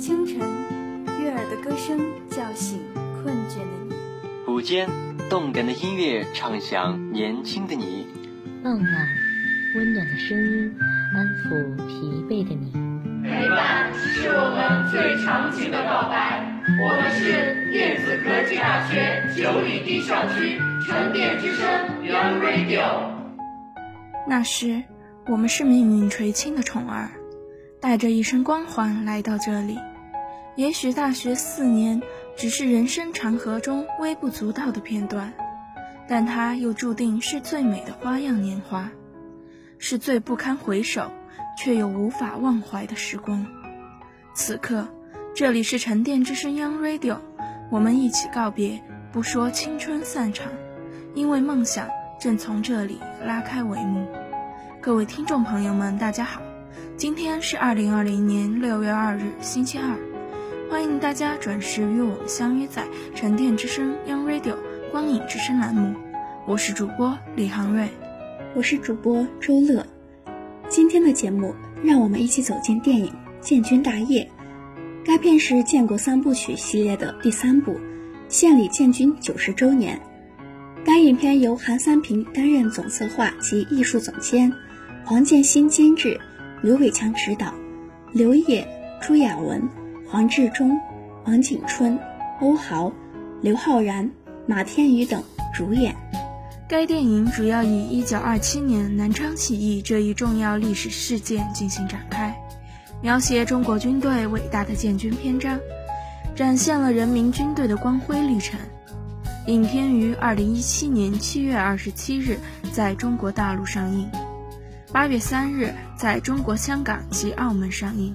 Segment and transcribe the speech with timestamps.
[0.00, 0.38] 清晨，
[1.20, 2.80] 悦耳的歌声叫醒
[3.22, 3.94] 困倦的你；
[4.50, 4.88] 午间，
[5.28, 8.06] 动感的音乐唱响年轻的你；
[8.64, 9.08] 傍晚，
[9.76, 10.74] 温暖的声音
[11.14, 12.72] 安抚疲惫的你。
[13.22, 16.46] 陪伴是我们最长情的告白。
[16.82, 21.68] 我们是电子科技大学九里堤校区沉淀之声
[22.02, 23.10] Young Radio。
[24.26, 24.82] 那时，
[25.26, 27.10] 我们是命运垂青的宠儿。
[27.82, 29.78] 带着一身光环来到这里，
[30.56, 32.02] 也许大学四年
[32.36, 35.32] 只是人生长河中微不足道的片段，
[36.08, 38.90] 但它又注定是最美的花样年华，
[39.78, 41.10] 是最不堪回首
[41.56, 43.46] 却又无法忘怀的时光。
[44.34, 44.88] 此刻，
[45.34, 47.18] 这里是沉淀之声 Young Radio，
[47.70, 50.52] 我们一起告别，不说青春散场，
[51.14, 51.88] 因为梦想
[52.20, 54.06] 正从这里拉开帷幕。
[54.80, 56.42] 各位听众朋友们，大家好。
[56.96, 59.96] 今天是二零二零年六月二日，星期二，
[60.70, 64.54] 欢迎大家准时与我们相约在沉淀之声 Young Radio
[64.92, 65.96] 光影之声栏目。
[66.46, 67.88] 我是主播李航瑞，
[68.54, 69.84] 我是主播周乐。
[70.68, 73.06] 今天的节目，让我们一起走进电影
[73.40, 74.22] 《建军大业》。
[75.04, 77.76] 该片是建国三部曲系列的第三部，
[78.28, 80.00] 献礼建军九十周年。
[80.84, 84.52] 该影片由韩三平担任总策划及艺术总监，
[85.04, 86.20] 黄建新监制。
[86.62, 87.52] 刘伟强执导，
[88.12, 88.64] 刘烨、
[89.00, 89.68] 朱亚文、
[90.10, 90.76] 黄志忠、
[91.24, 91.96] 王景春、
[92.40, 92.92] 欧豪、
[93.42, 94.10] 刘昊然、
[94.44, 95.22] 马天宇等
[95.54, 95.94] 主演。
[96.68, 102.36] 该电影主要以1927年南昌起义这一重要历史事件进行展开，
[103.00, 105.60] 描写中国军队伟大的建军篇章，
[106.34, 108.58] 展现了人民军队的光辉历程。
[109.46, 112.38] 影片于2017年7月27日
[112.72, 114.10] 在中国大陆上映。
[114.92, 118.12] 八月三日，在中国香港及澳门上映。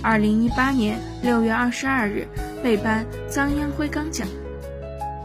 [0.00, 2.26] 二零一八年六月二十二日，
[2.62, 4.26] 被颁藏烟灰缸奖。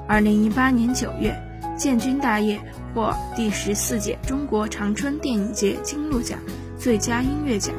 [0.07, 1.35] 二零一八年九月，
[1.77, 2.57] 《建军大业》
[2.93, 6.39] 获第十四届中国长春电影节金鹿奖
[6.77, 7.73] 最佳音乐奖。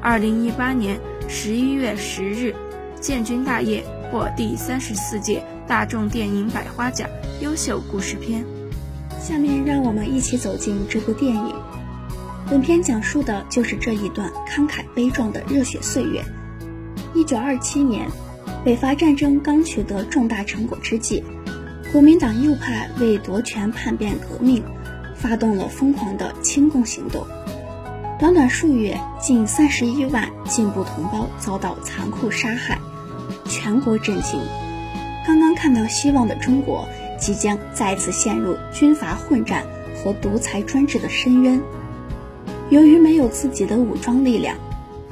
[0.00, 0.98] 二零一八年
[1.28, 2.54] 十一月十日，
[3.00, 7.08] 《建军大业》获第三十四届大众电影百花奖
[7.40, 8.44] 优秀故事片。
[9.20, 11.54] 下面让我们一起走进这部电影。
[12.48, 16.22] 本片讲述的就是这一段慷慨悲壮的热血岁月。
[17.14, 18.06] 一九二七年，
[18.64, 21.24] 北伐战争刚取得重大成果之际，
[21.90, 24.62] 国民党右派为夺权叛变革命，
[25.16, 27.26] 发动了疯狂的清共行动。
[28.18, 32.78] 短短数月，近三十一万进步同胞遭到残酷杀害，
[33.46, 34.38] 全国震惊。
[35.26, 36.86] 刚刚看到希望的中国。
[37.16, 39.64] 即将再次陷入军阀混战
[39.96, 41.58] 和独裁专制的深渊。
[42.74, 44.58] 由于没有自己的武装力量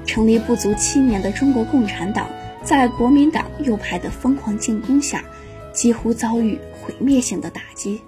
[0.05, 2.29] 成立不足七年的中国共产党
[2.65, 5.23] 在国民党右派的疯狂进攻下
[5.73, 8.03] 几乎遭遇毁灭性的打击。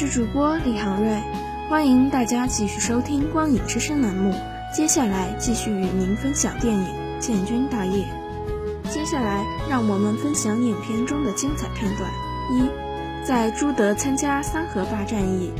[0.00, 1.20] 是主播李航瑞，
[1.68, 4.34] 欢迎大家继续收听《光影之声》栏目。
[4.74, 6.84] 接下来继续与您分享电影
[7.18, 8.06] 《建军大业》。
[8.90, 12.10] 接下来，让我们分享影片中的精彩片段。
[12.50, 12.66] 一，
[13.26, 15.52] 在朱德参加三河坝战役，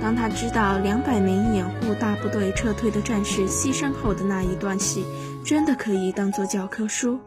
[0.00, 5.04] 当他知道两百名掩护大部队撤退的战士牺牲后的那一段戏，
[5.44, 7.18] 真的可以当做教科书。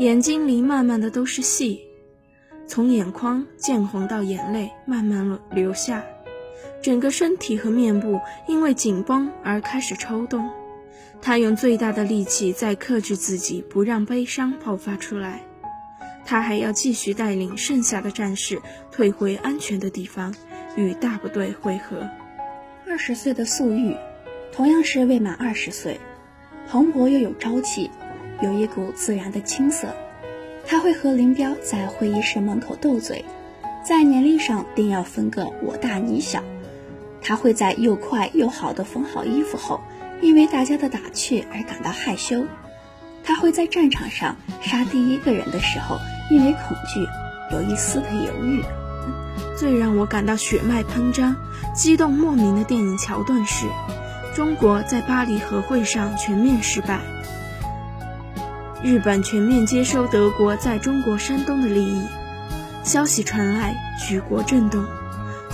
[0.00, 1.83] 眼睛里慢慢的都是戏，
[2.74, 6.04] 从眼眶渐红到眼泪慢慢流下，
[6.82, 10.50] 整个身体和面部因为紧绷而开始抽动。
[11.22, 15.42] 他用最大的力气在克制自己，不让悲伤爆发出来。
[16.24, 18.60] 他还要继续带领剩下的战士
[18.90, 20.34] 退回安全的地方，
[20.74, 22.10] 与大部队会合。
[22.88, 23.94] 二十岁的粟裕，
[24.50, 26.00] 同样是未满二十岁，
[26.68, 27.88] 蓬勃又有朝气，
[28.42, 29.86] 有一股自然的青涩。
[30.66, 33.24] 他会和林彪在会议室门口斗嘴，
[33.84, 36.42] 在年龄上定要分个我大你小。
[37.20, 39.80] 他会在又快又好的缝好衣服后，
[40.20, 42.44] 因为大家的打趣而感到害羞。
[43.22, 45.98] 他会在战场上杀第一个人的时候，
[46.30, 47.06] 因为恐惧
[47.54, 48.62] 有一丝的犹豫。
[49.56, 51.36] 最让我感到血脉喷张、
[51.74, 53.66] 激动莫名的电影桥段是，
[54.34, 57.00] 中国在巴黎和会上全面失败，
[58.84, 62.02] 日本全面接收德国在中国山东的利益。
[62.82, 64.84] 消息传来，举国震动，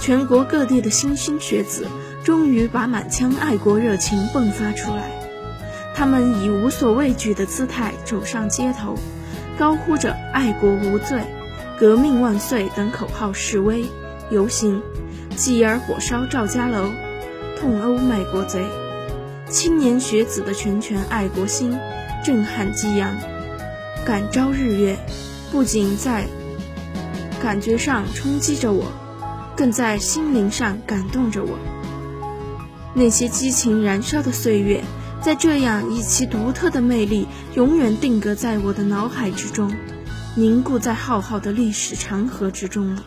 [0.00, 1.86] 全国各地的新兴学子
[2.24, 5.12] 终于把满腔爱国热情迸发出来。
[5.94, 8.96] 他们以无所畏惧的姿态走上街头，
[9.56, 11.22] 高呼着“爱国无罪
[11.78, 13.84] ”“革命万岁”等口号示威
[14.32, 14.82] 游行，
[15.36, 16.90] 继而火烧赵家楼，
[17.60, 18.64] 痛殴卖国贼。
[19.48, 21.78] 青年学子的拳拳爱国心，
[22.22, 23.16] 震撼激扬，
[24.04, 24.96] 感召日月，
[25.50, 26.26] 不仅在
[27.42, 28.92] 感觉上冲击着我，
[29.56, 31.58] 更在心灵上感动着我。
[32.94, 34.82] 那些激情燃烧的岁月。
[35.22, 39.70] 在这样以其独特的魅力，永远定格在我的脑海之中，
[40.34, 43.02] 凝固在浩浩的历史长河之中了。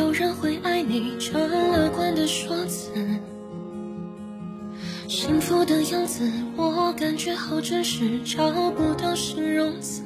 [0.00, 1.12] 有人会爱你。
[1.20, 2.90] 这乐观的说辞。
[5.06, 10.02] 幸福的样子，我感觉好真实，找不到形容词。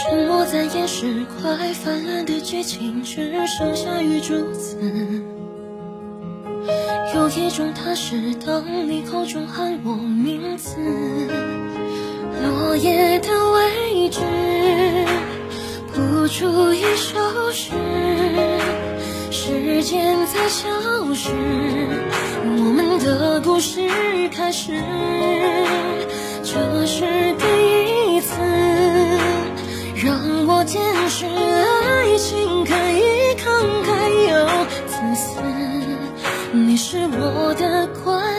[0.00, 4.78] 沉默在掩饰快泛滥的激情，只剩下雨珠子。
[7.16, 10.76] 有一种踏实，当你口中喊我名字，
[12.40, 14.20] 落叶的位置，
[16.24, 17.70] 不足以收拾。
[19.30, 20.70] 时间在消
[21.12, 21.28] 失，
[22.46, 23.86] 我们的故事
[24.30, 24.72] 开始，
[26.42, 27.04] 这是
[27.34, 28.40] 第一次
[30.02, 33.44] 让我见识爱情可以慷
[33.84, 34.32] 慨又
[34.86, 35.42] 自私，
[36.52, 38.33] 你是我的关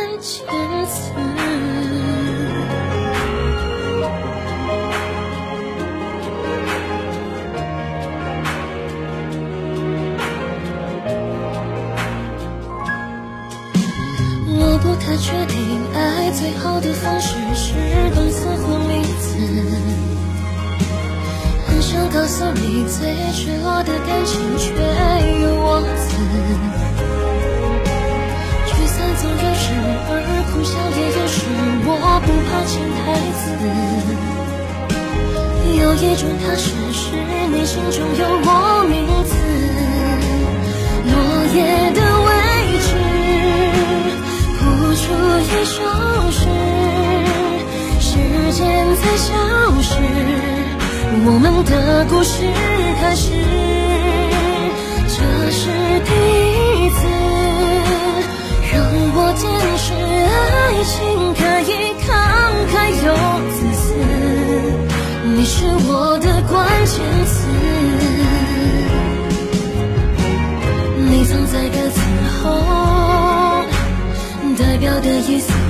[16.37, 17.73] 最好的方式是
[18.13, 19.37] 动词或名词。
[21.65, 24.73] 很想告诉你，最赤裸的感情却
[25.41, 26.11] 有我字。
[28.67, 29.63] 聚散总有时，
[30.09, 30.11] 而
[30.51, 31.39] 哭笑也有时，
[31.87, 31.89] 我
[32.25, 33.01] 不怕潜台
[33.39, 33.43] 词。
[35.79, 37.01] 有一种踏实，是
[37.47, 38.49] 你心中有我
[38.89, 39.33] 名字，
[41.07, 41.13] 落
[41.55, 41.57] 叶
[41.91, 41.99] 的
[51.65, 52.43] 的故事
[53.01, 53.31] 开始，
[55.07, 55.15] 这
[55.51, 55.69] 是
[56.05, 56.11] 第
[56.85, 56.97] 一次
[58.71, 58.75] 让
[59.15, 59.43] 我见
[59.77, 60.93] 识爱情
[61.33, 61.71] 可以
[62.05, 62.07] 慷
[62.71, 62.73] 慨
[63.05, 63.07] 又
[63.51, 63.83] 自私，
[65.23, 66.55] 你是我的关
[66.85, 66.93] 键
[67.25, 67.35] 词，
[71.09, 71.99] 你藏在歌词
[72.43, 72.43] 后，
[74.57, 75.64] 代表的意思。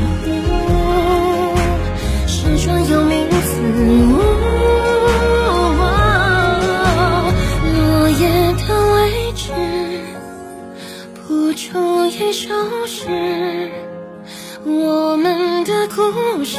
[16.12, 16.57] 故事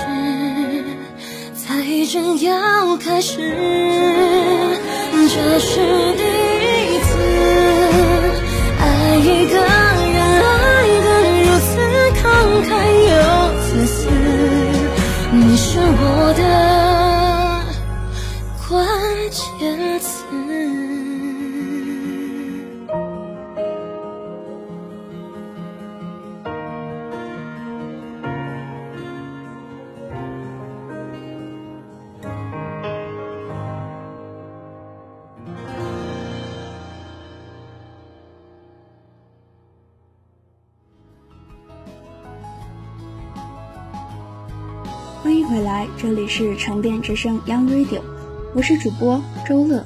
[1.54, 3.38] 才正要开始。
[5.28, 6.25] 这是
[46.16, 48.00] 这里是城边之声 Young Radio，
[48.54, 49.84] 我是主播周乐。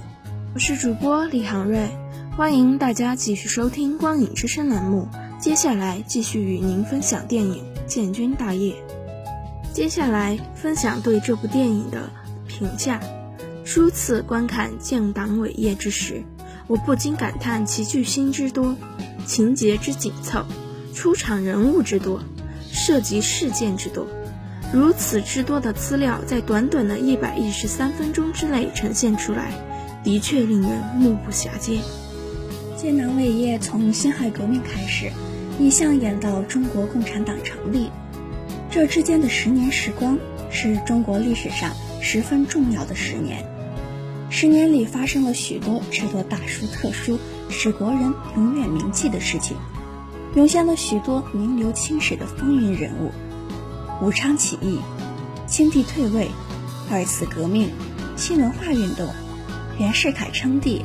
[0.55, 1.89] 我是主播李航瑞，
[2.37, 5.09] 欢迎大家继续收听光影之声栏目。
[5.41, 8.75] 接下来继续与您分享电影《建军大业》。
[9.75, 12.09] 接下来分享对这部电影的
[12.47, 13.01] 评价。
[13.65, 16.23] 初次观看建党伟业之时，
[16.69, 18.77] 我不禁感叹其巨星之多，
[19.27, 20.45] 情节之紧凑，
[20.95, 22.23] 出场人物之多，
[22.71, 24.07] 涉及事件之多。
[24.73, 29.53] 如此之多的资料在短短的一百一十三分钟之内呈现出来，
[30.05, 31.81] 的确令人目不暇接。
[32.77, 35.11] 建党伟业从辛亥革命开始，
[35.59, 37.91] 一向演到中国共产党成立，
[38.71, 40.17] 这之间的十年时光
[40.53, 43.45] 是中国历史上十分重要的十年。
[44.31, 49.57] 十年里发生了许多值得大书特书、使国人永远铭记的事情，
[50.37, 53.11] 涌现了许多名留青史的风云人物。
[54.03, 54.81] 武昌起义、
[55.47, 56.31] 清帝退位、
[56.91, 57.71] 二次革命、
[58.17, 59.07] 新文化运动、
[59.79, 60.83] 袁世凯称帝、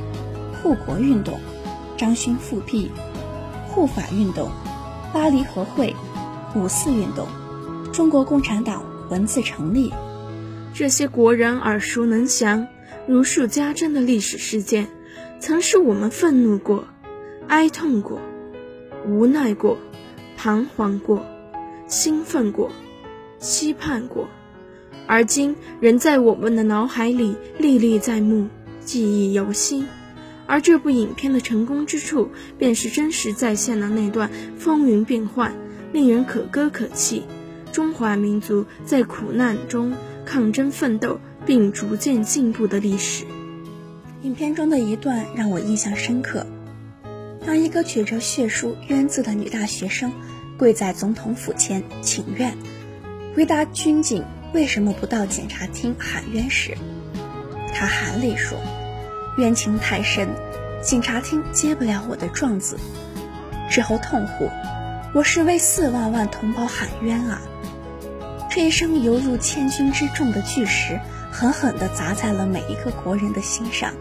[0.61, 1.39] 护国运动、
[1.95, 2.91] 张勋复辟、
[3.69, 4.51] 护法运动、
[5.13, 5.95] 巴黎和会、
[6.55, 7.25] 五四运动、
[7.93, 9.93] 中国共产党文字成立，
[10.73, 12.67] 这些国人耳熟能详、
[13.07, 14.89] 如数家珍的历史事件，
[15.39, 16.83] 曾使我们愤怒过、
[17.47, 18.19] 哀痛过、
[19.07, 19.77] 无奈过、
[20.35, 21.25] 彷徨过、
[21.87, 22.69] 兴奋过。
[23.45, 24.27] 期盼过，
[25.05, 28.47] 而今仍在我们的脑海里历历在目，
[28.83, 29.85] 记忆犹新。
[30.47, 35.53] 而这部影片的成功之处，便是真实再现了那段风云变幻、
[35.93, 37.23] 令人可歌可泣，
[37.71, 39.93] 中华民族在苦难中
[40.25, 43.25] 抗争奋斗并逐渐进步的历史。
[44.23, 46.47] 影片中的一段让我印象深刻：
[47.45, 50.11] 当一个举着血书“冤”字的女大学生
[50.57, 52.57] 跪在总统府前请愿。
[53.35, 54.23] 回答军警
[54.53, 56.77] 为什么不到检察厅喊冤时，
[57.73, 58.57] 他含泪说
[59.37, 60.29] ：“冤情太深，
[60.81, 62.79] 警察厅接不了我的状子。”
[63.69, 64.49] 之后痛呼
[65.13, 67.41] ：“我是为四万万同胞喊冤啊！”
[68.49, 70.97] 这一声犹如千钧之重的巨石，
[71.29, 73.93] 狠狠地砸在了每一个国人的心上，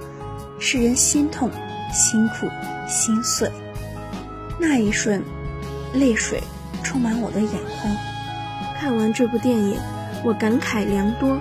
[0.61, 1.51] 使人心痛、
[1.93, 2.49] 心苦、
[2.89, 3.51] 心碎。
[4.61, 5.25] 那一瞬，
[5.93, 6.41] 泪水
[6.85, 7.97] 充满我的眼眶。
[8.79, 9.79] 看完这部电影，
[10.25, 11.39] 我感慨良多，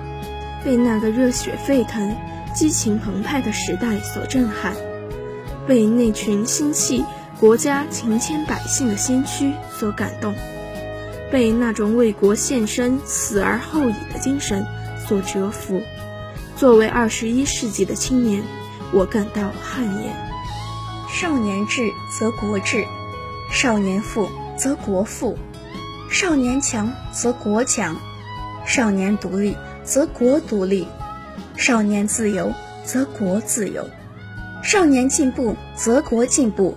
[0.64, 2.16] 被那个热血沸腾、
[2.54, 4.74] 激情澎湃的时代所震撼，
[5.66, 7.04] 被那群心系
[7.38, 10.34] 国家情牵百姓的先驱所感动，
[11.30, 14.64] 被那种为国献身、死而后已的精神
[15.06, 15.82] 所折服。
[16.56, 18.42] 作为二十一世纪的青年，
[18.92, 20.14] 我感到汗颜。
[21.10, 22.84] 少年智则国智，
[23.50, 25.36] 少年富则国富。
[26.10, 27.96] 少年强则国强，
[28.66, 30.86] 少年独立则国独立，
[31.56, 32.52] 少年自由
[32.84, 33.88] 则国自由，
[34.62, 36.76] 少年进步则国进步，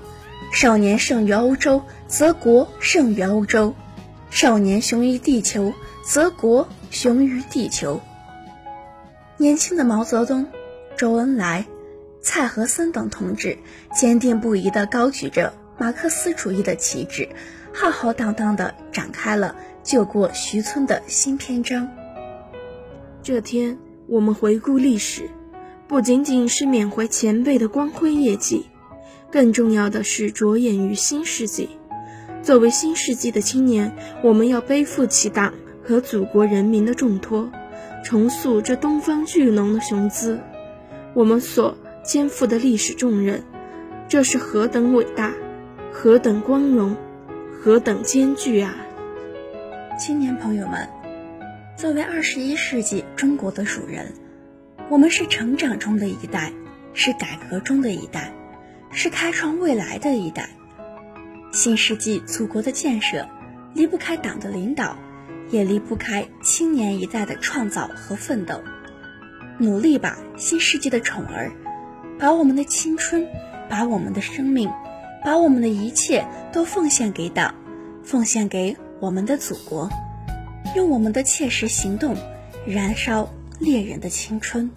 [0.51, 3.75] 少年胜于欧洲则国胜于欧洲，
[4.29, 8.01] 少年雄于地球则国雄于地球。
[9.37, 10.47] 年轻的毛泽东、
[10.97, 11.65] 周恩来、
[12.21, 13.59] 蔡和森等同志，
[13.93, 17.29] 坚定不移地高举着马克思主义的旗帜。
[17.79, 21.87] 浩浩荡荡地展开了救国徐村的新篇章。
[23.21, 25.29] 这天，我们回顾历史，
[25.87, 28.65] 不仅仅是缅怀前辈的光辉业绩，
[29.31, 31.69] 更重要的是着眼于新世纪。
[32.41, 35.53] 作为新世纪的青年，我们要背负起党
[35.83, 37.51] 和祖国人民的重托，
[38.03, 40.39] 重塑这东方巨龙的雄姿。
[41.13, 43.43] 我们所肩负的历史重任，
[44.07, 45.35] 这是何等伟大，
[45.91, 46.95] 何等光荣，
[47.67, 48.73] 何等艰巨啊！
[49.99, 50.87] 青年朋友们，
[51.75, 54.13] 作为二十一世纪中国的主人，
[54.89, 56.53] 我们是成长中的一代，
[56.93, 58.31] 是改革中的一代，
[58.89, 60.49] 是开创未来的一代。
[61.51, 63.27] 新世纪祖国的建设，
[63.73, 64.95] 离不开党的领导。
[65.49, 68.63] 也离不开青年一代的创造和奋斗，
[69.57, 71.51] 努力吧，新世纪的宠儿，
[72.17, 73.27] 把我们的青春，
[73.67, 74.69] 把我们的生命，
[75.23, 77.53] 把我们的一切都奉献给党，
[78.03, 79.89] 奉献给我们的祖国，
[80.75, 82.15] 用我们的切实行动，
[82.65, 84.69] 燃烧猎人的青春。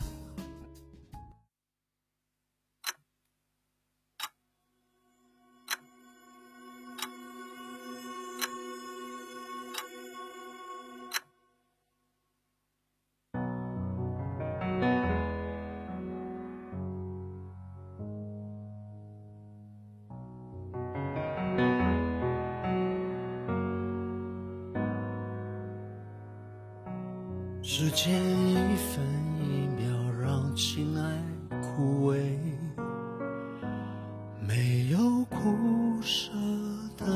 [34.90, 36.33] 有苦涩
[36.96, 37.07] 的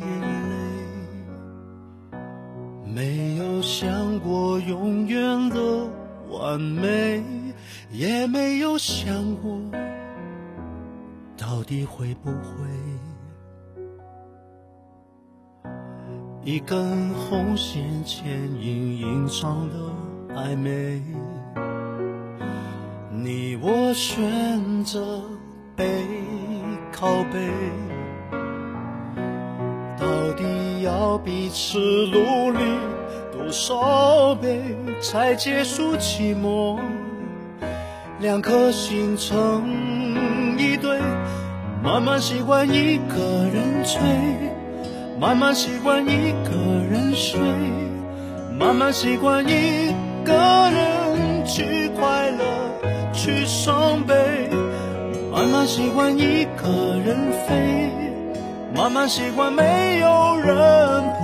[0.00, 2.16] 眼泪，
[2.86, 5.86] 没有想过永远的
[6.30, 7.22] 完美，
[7.90, 9.60] 也没有想过
[11.36, 12.40] 到底会不会。
[16.44, 18.26] 一根红线牵
[18.58, 19.76] 引隐藏的
[20.34, 21.02] 暧昧，
[23.10, 25.20] 你我选择
[25.76, 25.84] 背
[27.04, 27.38] 靠背，
[30.00, 32.60] 到底要彼此努力
[33.30, 36.78] 多少倍才结束寂寞？
[38.20, 40.98] 两颗心成一对，
[41.82, 44.00] 慢慢习惯一个人醉。
[45.20, 46.56] 慢慢习惯一个
[46.90, 47.38] 人睡，
[48.58, 50.32] 慢慢习惯一个
[50.70, 52.44] 人去快乐，
[53.12, 54.14] 去伤悲，
[55.64, 56.68] 慢慢习惯一个
[57.02, 57.90] 人飞，
[58.74, 60.54] 慢慢习惯没有人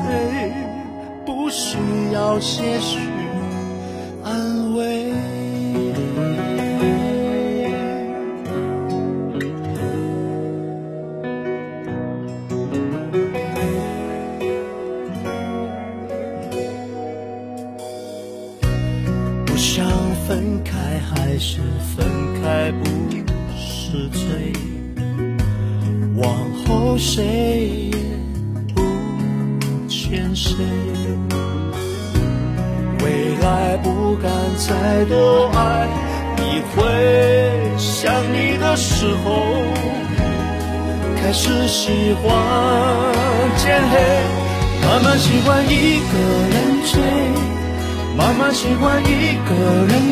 [0.00, 0.50] 陪，
[1.26, 1.76] 不需
[2.14, 2.98] 要些许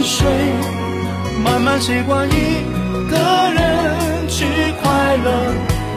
[0.08, 0.26] 睡，
[1.44, 2.32] 慢慢习惯一
[3.10, 3.16] 个
[3.52, 4.46] 人去
[4.82, 5.30] 快乐，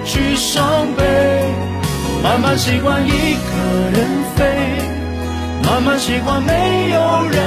[0.03, 1.01] 去伤悲，
[2.21, 3.53] 慢慢习惯一个
[3.95, 4.43] 人飞，
[5.63, 7.39] 慢慢习惯没有人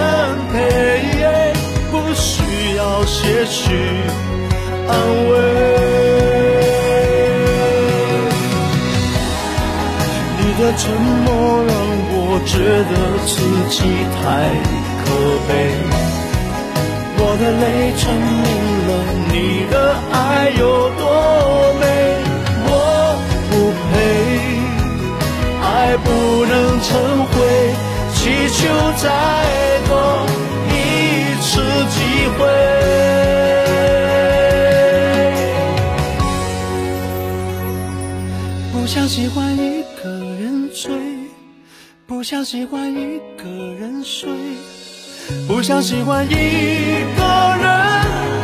[0.50, 1.52] 陪，
[1.92, 3.74] 不需要些许
[4.88, 4.96] 安
[5.28, 5.32] 慰。
[10.38, 10.90] 你的沉
[11.26, 11.74] 默让
[12.16, 12.52] 我觉
[12.88, 12.92] 得
[13.26, 13.34] 自
[13.68, 13.76] 己
[14.16, 14.22] 太
[15.04, 15.04] 可
[15.46, 15.52] 悲，
[17.34, 18.46] 我的泪证明
[18.86, 18.90] 了
[19.32, 19.34] 你
[19.68, 19.74] 的
[20.12, 20.14] 爱
[20.50, 21.02] 有多
[21.80, 21.82] 美。
[22.62, 22.70] 我
[23.50, 23.52] 不
[23.90, 23.92] 配，
[25.60, 25.66] 爱
[25.96, 26.06] 不
[26.46, 26.86] 能成
[27.26, 27.34] 灰，
[28.14, 28.56] 祈求
[29.02, 29.04] 再
[29.88, 29.92] 多
[30.70, 30.72] 一
[31.42, 31.50] 次
[31.90, 31.98] 机
[32.38, 32.40] 会。
[38.70, 40.92] 不想喜欢一个人醉，
[42.06, 43.42] 不想喜欢一个
[43.80, 44.30] 人睡，
[45.48, 46.34] 不想喜欢一
[47.16, 47.22] 个
[47.62, 47.66] 人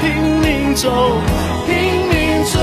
[0.01, 0.90] 拼命走，
[1.66, 1.75] 拼
[2.09, 2.61] 命追，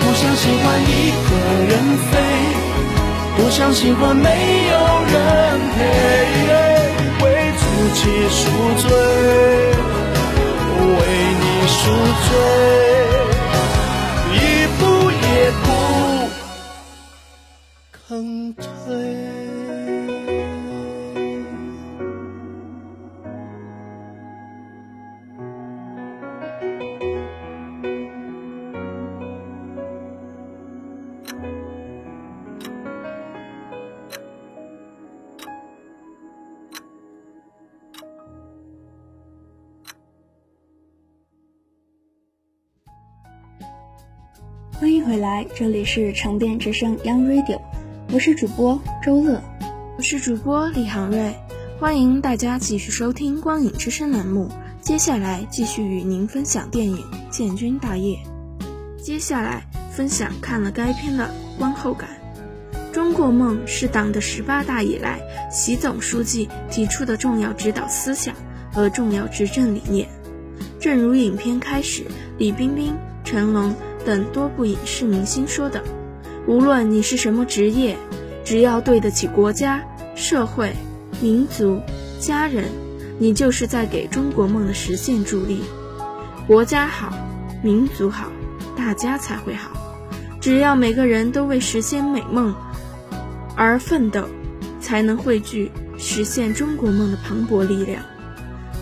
[0.00, 1.30] 不想喜欢一个
[1.68, 1.72] 人
[2.10, 2.12] 飞，
[3.36, 4.28] 不想喜欢没
[4.68, 4.74] 有
[5.12, 5.14] 人
[5.76, 5.78] 陪，
[7.24, 7.62] 为自
[7.94, 8.38] 己赎
[8.78, 8.88] 罪，
[10.98, 10.98] 为
[11.40, 11.80] 你赎
[12.28, 12.30] 罪，
[14.34, 14.36] 一
[14.78, 15.24] 步也
[15.62, 15.66] 不。
[18.08, 18.08] 肯
[18.54, 19.39] 退。
[45.10, 47.60] 回来，这里是沉淀之声 Young Radio，
[48.12, 49.42] 我是主播周乐，
[49.96, 51.34] 我是主播李航瑞，
[51.80, 54.48] 欢迎大家继续收听光影之声栏目。
[54.80, 56.96] 接下来继续与您分享电影
[57.28, 58.16] 《建军大业》。
[59.02, 62.08] 接下来分享看了该片的观后感。
[62.92, 65.18] 中国梦是党的十八大以来
[65.50, 68.32] 习总书记提出的重要指导思想
[68.72, 70.08] 和重要执政理念。
[70.78, 72.04] 正如影片开始，
[72.38, 72.94] 李冰冰、
[73.24, 73.74] 成龙
[74.10, 75.84] 等多部影视明星说的
[76.44, 77.96] ：“无论你是什么职业，
[78.44, 79.80] 只要对得起国家、
[80.16, 80.72] 社会、
[81.20, 81.80] 民族、
[82.18, 82.64] 家人，
[83.20, 85.62] 你就是在给中国梦的实现助力。
[86.48, 87.12] 国家好，
[87.62, 88.32] 民族好，
[88.76, 89.70] 大家才会好。
[90.40, 92.52] 只要每个人都为实现美梦
[93.54, 94.24] 而奋斗，
[94.80, 98.02] 才能汇聚实现中国梦的磅礴力量。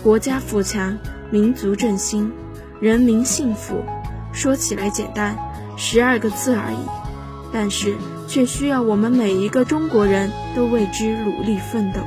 [0.01, 0.97] 国家富强。”
[1.31, 2.31] 民族振兴，
[2.81, 3.83] 人民幸福，
[4.39, 5.37] 说起来简单，
[5.75, 6.77] 十二个字而已，
[7.51, 11.99] 但是却需要我们每一个中国人都为之努力奋斗。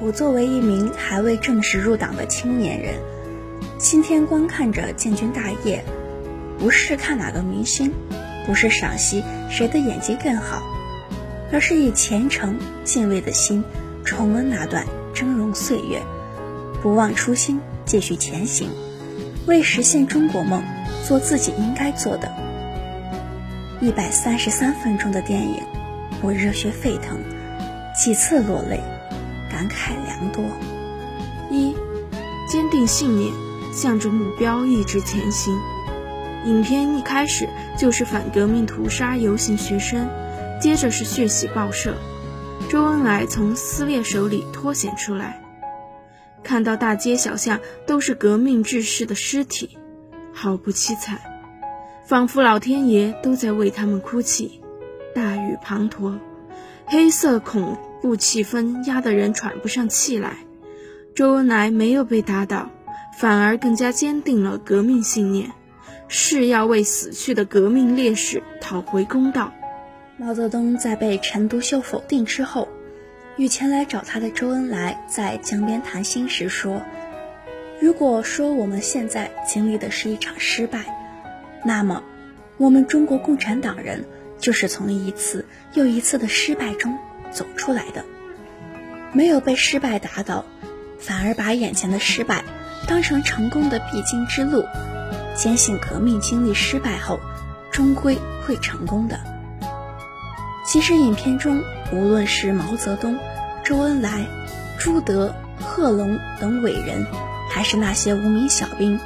[0.00, 2.94] 我作为一名还未正式入党的青年人，
[3.76, 5.84] 今天观看着建军大业，
[6.58, 7.92] 不是看哪个明星，
[8.46, 10.62] 不是赏析谁的演技更好，
[11.52, 13.62] 而是以虔诚敬畏的心，
[14.06, 16.00] 重温那段峥嵘岁月，
[16.82, 17.60] 不忘初心。
[17.84, 18.70] 继续前行，
[19.46, 20.62] 为实现中国梦，
[21.10, 22.32] 做自己应该做的。
[23.80, 25.60] 一百三十三分钟的电影，
[26.22, 27.18] 我热血沸腾，
[27.98, 28.80] 几次落泪，
[29.50, 30.44] 感慨良多。
[31.50, 31.74] 一，
[32.48, 33.32] 坚定信念，
[33.72, 35.58] 向着目标一直前行。
[36.44, 40.08] 影片一开始就是反革命屠杀游行学生，
[40.60, 41.96] 接着是血洗报社，
[42.68, 45.42] 周恩来从撕裂手里脱险出来。
[46.44, 49.76] 看到大街小巷都是革命志士的尸体，
[50.32, 51.18] 好不凄惨，
[52.04, 54.60] 仿佛老天爷都在为他们哭泣。
[55.14, 56.18] 大雨滂沱，
[56.86, 60.38] 黑色恐怖气氛压得人喘不上气来。
[61.14, 62.70] 周恩来没有被打倒，
[63.18, 65.50] 反而更加坚定了革命信念，
[66.08, 69.52] 誓要为死去的革命烈士讨回公道。
[70.16, 72.68] 毛泽东在被陈独秀否定之后。
[73.36, 76.82] 与前来找他的周恩来在江边谈心时说
[77.80, 80.84] ：“如果说我们现在经历的是一场失败，
[81.64, 82.02] 那么
[82.58, 84.04] 我们中国共产党人
[84.38, 86.98] 就是从一次又一次的失败中
[87.30, 88.04] 走出来的，
[89.12, 90.44] 没有被失败打倒，
[90.98, 92.44] 反而把眼前的失败
[92.86, 94.62] 当成成功的必经之路，
[95.34, 97.18] 坚信革命经历失败后
[97.70, 99.18] 终归会成功的。”
[100.66, 101.62] 其实，影片中
[101.92, 103.18] 无论是毛泽东。
[103.64, 104.26] 周恩来、
[104.78, 107.06] 朱德、贺龙等伟人，
[107.50, 108.98] 还是那些无名小兵，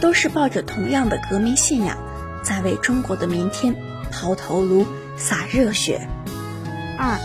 [0.00, 1.96] 都是抱着同样的革命信仰，
[2.42, 3.76] 在为中国的明天
[4.10, 6.08] 抛头颅、洒热血。
[6.98, 7.18] 二，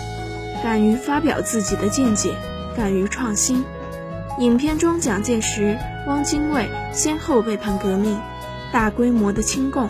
[0.62, 2.36] 敢于发表自己的见解，
[2.78, 3.64] 敢于创新。
[4.40, 5.78] 影片中，蒋介石、
[6.08, 8.20] 汪精卫先后背叛革命，
[8.72, 9.90] 大规模的清共，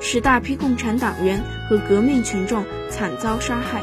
[0.00, 3.82] 使大批共产党员和革命群众惨遭杀害。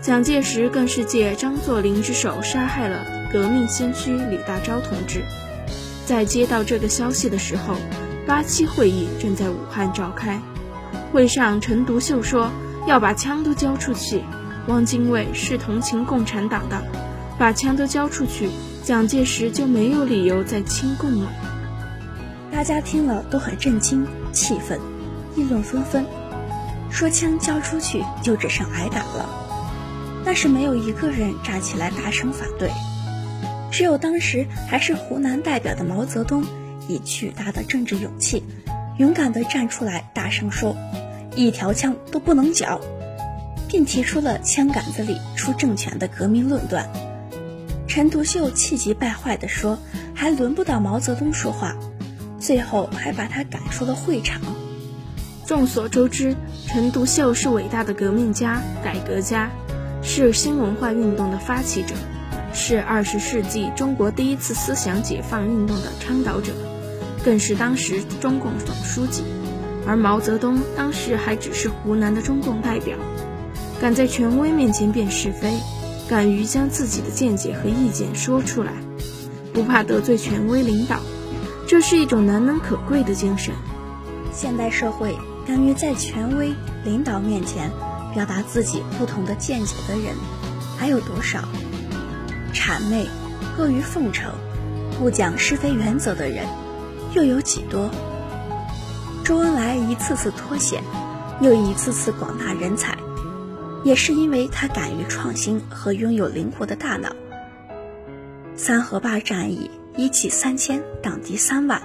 [0.00, 5.22] 蒋介石更是借张作霖之手杀害了革命先驱李大钊同志。
[6.04, 7.76] 在接到这个消息的时候，
[8.26, 10.40] 八七会议正在武汉召开。
[11.12, 12.50] 会上，陈独秀说
[12.86, 14.22] 要把枪都交出去。
[14.68, 16.82] 汪精卫是同情共产党的，
[17.38, 18.48] 把枪都交出去，
[18.84, 21.28] 蒋介石就没有理由再亲共了。
[22.50, 24.78] 大家听了都很震惊、气愤，
[25.34, 26.06] 议论纷纷，
[26.90, 29.28] 说枪交出去就只剩挨打了。
[30.24, 32.70] 但是没有一个人站起来大声反对，
[33.72, 36.44] 只有当时还是湖南代表的毛泽东，
[36.88, 38.44] 以巨大的政治勇气，
[38.98, 40.76] 勇敢地站出来大声说
[41.34, 42.78] ：“一条枪都不能缴，
[43.68, 46.86] 并提出了枪杆子里出政权的革命论断。
[47.88, 49.78] 陈独秀气急败坏地说
[50.14, 51.74] ：“还轮不到毛泽东说话。”
[52.38, 54.42] 最后还把他赶出了会场。
[55.46, 59.50] 众所周知，陈独秀是伟大的革命家、改革家。
[60.02, 61.94] 是新文化运动的发起者，
[62.54, 66.52] 是二十世纪中国第一次思想解放运动的倡导者，
[67.24, 69.22] 更是当时中共总书记。
[69.86, 72.96] 而毛泽东当时还只是湖南的中共代表，
[73.80, 75.58] 敢在权威面前辨是非，
[76.08, 78.72] 敢于将自己的见解和意见说出来，
[79.52, 81.00] 不怕得罪权威领导，
[81.66, 83.54] 这是一种难能可贵的精神。
[84.32, 87.70] 现代社会敢于在权威领导面前。
[88.14, 90.14] 表达自己不同的见解的人
[90.76, 91.48] 还有多少？
[92.52, 93.06] 谄媚、
[93.58, 94.32] 阿谀奉承、
[94.98, 96.46] 不讲是非原则的人
[97.12, 97.90] 又有几多？
[99.24, 100.82] 周恩来一次次脱险，
[101.40, 102.96] 又一次次广纳人才，
[103.84, 107.14] 也是因为他敢于创新和拥有灵活的大脑。
[108.54, 111.82] 三河坝战役一骑三千，挡敌三万，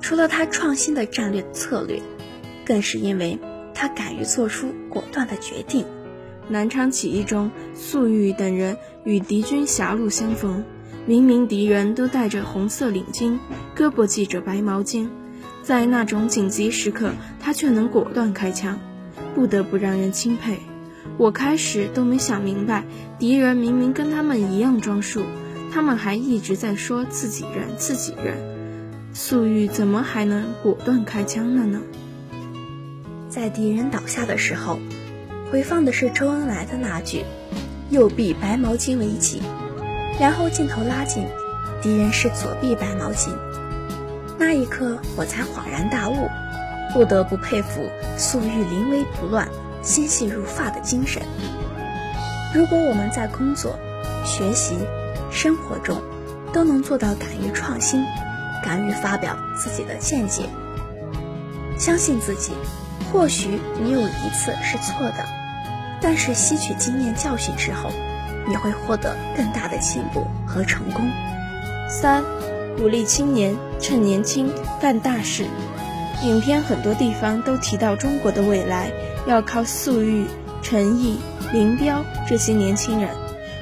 [0.00, 2.00] 除了他创新的战略策略，
[2.64, 3.38] 更是因为
[3.74, 5.84] 他敢于做出果断的决定。
[6.50, 10.64] 南昌起义中，粟裕等人与敌军狭路相逢，
[11.06, 13.38] 明明敌人都戴着红色领巾，
[13.76, 15.08] 胳膊系着白毛巾，
[15.62, 18.80] 在那种紧急时刻，他却能果断开枪，
[19.32, 20.58] 不得不让人钦佩。
[21.18, 22.84] 我开始都没想明白，
[23.16, 25.22] 敌人明明跟他们一样装束，
[25.72, 28.34] 他们还一直在说自己人自己人，
[29.14, 31.80] 粟裕怎么还能果断开枪了呢？
[33.28, 34.80] 在敌人倒下的时候。
[35.50, 37.24] 回放的是周恩来的那句
[37.90, 39.42] “右臂白毛巾为己”，
[40.20, 41.26] 然后镜头拉近，
[41.82, 43.30] 敌人是左臂白毛巾。
[44.38, 46.28] 那一刻，我才恍然大悟，
[46.92, 49.48] 不得不佩服粟裕临危不乱、
[49.82, 51.20] 心细如发的精神。
[52.54, 53.76] 如果我们在工作、
[54.24, 54.78] 学习、
[55.32, 56.00] 生活中
[56.52, 58.04] 都能做到敢于创新、
[58.64, 60.44] 敢于发表自己的见解，
[61.76, 62.52] 相信自己，
[63.12, 65.39] 或许你有一次是错的。
[66.00, 67.90] 但是吸取经验教训之后，
[68.48, 71.08] 你会获得更大的进步和成功。
[71.88, 72.24] 三，
[72.76, 75.44] 鼓励青年趁年轻干大事。
[76.22, 78.90] 影片很多地方都提到中国的未来
[79.26, 80.26] 要靠粟裕、
[80.62, 81.18] 陈毅、
[81.52, 83.10] 林彪这些年轻人。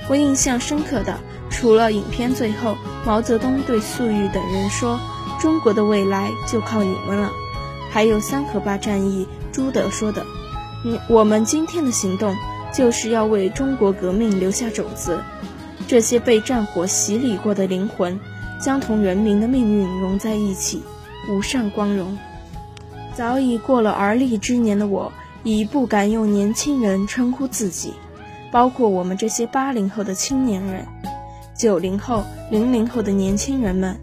[0.08, 1.18] 我印象深刻的，
[1.50, 4.98] 除了影片最后毛泽东对粟裕等人说
[5.40, 7.30] ：“中国的未来就靠你们了。”
[7.90, 10.24] 还有三河坝战役朱德说的。
[11.08, 12.34] 我们今天的行动
[12.72, 15.18] 就是要为中国革命留下种子。
[15.86, 18.20] 这些被战火洗礼过的灵魂，
[18.60, 20.82] 将同人民的命运融在一起，
[21.30, 22.16] 无上光荣。
[23.14, 25.12] 早已过了而立之年的我，
[25.42, 27.94] 已不敢用年轻人称呼自己。
[28.52, 30.86] 包括我们这些八零后的青年人，
[31.56, 33.98] 九零后、零零后的年轻人们，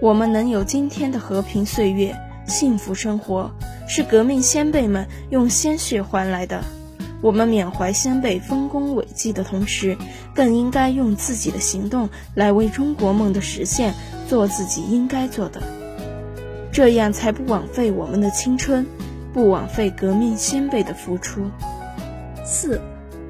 [0.00, 2.14] 我们能有今天的和平岁月、
[2.46, 3.50] 幸福生活。
[3.94, 6.64] 是革命先辈们用鲜血换来的。
[7.20, 9.98] 我们缅怀先辈丰功伟绩的同时，
[10.34, 13.92] 更应该用自己的行动来为中国梦的实现
[14.26, 15.62] 做自己应该做的，
[16.72, 18.86] 这样才不枉费我们的青春，
[19.34, 21.42] 不枉费革命先辈的付出。
[22.46, 22.80] 四，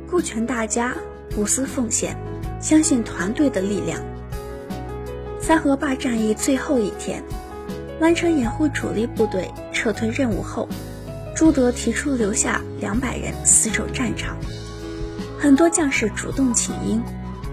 [0.08, 0.94] 顾全大家，
[1.36, 2.16] 无私奉献，
[2.60, 3.98] 相信团队的力量。
[5.40, 7.20] 三河坝战役最后一天。
[8.02, 10.68] 完成掩护主力部队撤退任务后，
[11.36, 14.36] 朱德提出留下两百人死守战场。
[15.38, 17.00] 很多将士主动请缨，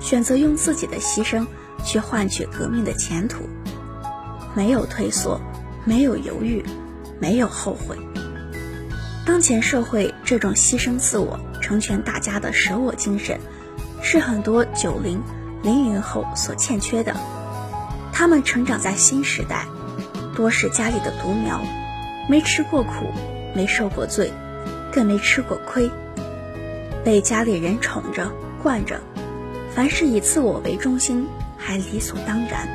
[0.02, 1.46] 选择用自己的牺牲
[1.86, 3.48] 去换取革命的前途，
[4.56, 5.40] 没有退缩，
[5.86, 6.66] 没有犹豫，
[7.20, 7.96] 没有后悔。
[9.28, 13.40] 当前社会这种牺牲自我、成全大家的舍我精神，
[14.02, 15.22] 是很多九零、
[15.62, 17.16] 零零后所欠缺的。
[18.12, 19.68] 他们成长在新时代。
[20.40, 21.60] 多是家里的独苗，
[22.30, 23.12] 没吃过苦，
[23.54, 24.32] 没受过罪，
[24.90, 25.92] 更没吃过亏，
[27.04, 28.32] 被家里人宠着
[28.64, 29.02] 惯着，
[29.76, 32.70] 凡事以自我为中心，还理所当然。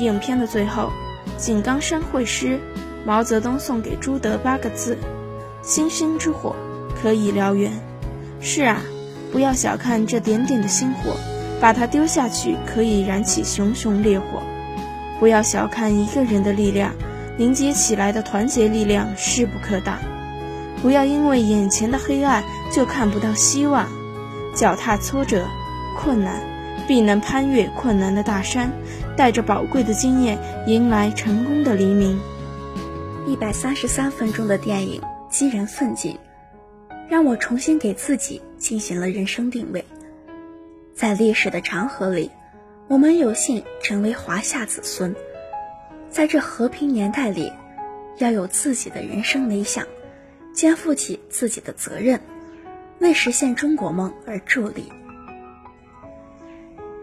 [0.00, 0.90] 影片的最后，
[1.38, 2.58] 井冈山会师，
[3.04, 4.98] 毛泽东送给朱德八个字
[5.62, 6.56] ：“星星之火
[7.00, 7.70] 可以燎原。”
[8.42, 8.82] 是啊，
[9.30, 11.14] 不要小看这点点的星火，
[11.60, 14.42] 把它丢下去，可以燃起熊熊烈火。
[15.20, 16.94] 不要小看一个人的力量，
[17.36, 19.98] 凝结起来的团结力量势不可挡。
[20.80, 23.86] 不要因为眼前的黑暗就看不到希望，
[24.56, 25.46] 脚踏挫折、
[25.94, 26.40] 困难，
[26.88, 28.72] 必能攀越困难的大山，
[29.14, 32.18] 带着宝贵的经验，迎来成功的黎明。
[33.26, 36.18] 一百三十三分钟的电影激人奋进，
[37.10, 39.84] 让我重新给自己进行了人生定位。
[40.94, 42.30] 在历史的长河里。
[42.90, 45.14] 我们有幸成为华夏子孙，
[46.10, 47.52] 在这和平年代里，
[48.18, 49.86] 要有自己的人生理想，
[50.52, 52.20] 肩负起自己的责任，
[52.98, 54.90] 为实现中国梦而助力。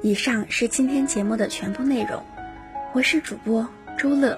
[0.02, 2.22] 以上是今天节目的全部内容，
[2.92, 3.66] 我是主播
[3.98, 4.38] 周乐，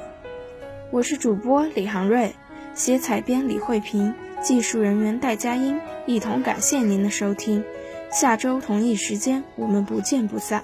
[0.91, 2.35] 我是主播李航瑞，
[2.75, 7.63] 写采编李慧萍，技术人员戴佳音，一同感谢您的收听，
[8.11, 10.63] 下周同一时间我们不见不散。